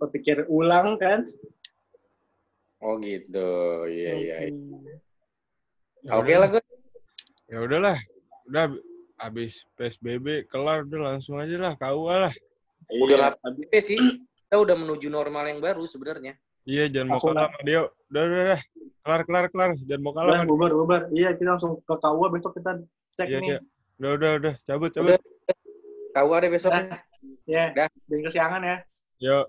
berpikir 0.00 0.48
ulang 0.48 0.96
kan. 0.96 1.28
Oh 2.80 2.96
gitu. 2.98 3.50
Iya 3.86 4.12
iya. 4.16 4.36
iya. 4.48 6.16
Oke 6.16 6.32
udah. 6.32 6.38
lah 6.40 6.48
gue. 6.48 6.62
Ya 7.46 7.58
udahlah. 7.60 7.98
Udah 8.48 8.64
habis 9.20 9.68
PSBB 9.76 10.48
kelar 10.48 10.88
udah 10.88 11.14
langsung 11.14 11.36
aja 11.36 11.54
lah 11.54 11.72
KUA 11.76 12.16
lah. 12.28 12.34
Udah 12.88 13.16
Iya, 13.16 13.28
habis- 13.36 13.84
sih. 13.84 14.00
Kita 14.50 14.56
udah 14.58 14.74
menuju 14.74 15.06
normal 15.06 15.46
yang 15.46 15.60
baru 15.62 15.86
sebenarnya. 15.86 16.34
Iya, 16.66 16.90
jangan 16.90 17.16
mau 17.16 17.20
kalah 17.22 17.48
sama 17.48 17.62
Dio. 17.62 17.82
Udah, 18.10 18.22
udah, 18.26 18.40
udah. 18.50 18.60
Kelar, 19.00 19.20
kelar, 19.24 19.44
kelar. 19.48 19.70
Jangan 19.86 20.02
mau 20.02 20.12
kalah. 20.12 20.32
Udah, 20.34 20.44
bubar, 20.44 20.70
bubar. 20.74 21.02
Iya, 21.14 21.38
kita 21.38 21.54
langsung 21.54 21.78
ke 21.80 21.94
KUA 21.94 22.28
besok 22.34 22.52
kita 22.58 22.70
cek 23.14 23.26
Iya, 23.30 23.38
nih. 23.38 23.48
iya. 23.48 23.58
Udah, 24.00 24.10
udah, 24.18 24.30
udah. 24.42 24.54
Cabut, 24.66 24.90
cabut. 24.90 25.14
Udah. 25.14 25.18
Kau 26.10 26.32
ada 26.34 26.48
besok. 26.50 26.70
Dah. 26.74 26.98
Ya, 27.46 27.70
Dah. 27.76 27.86
jangan 28.10 28.22
kesiangan 28.26 28.60
ya. 28.66 28.76
Yuk. 29.20 29.46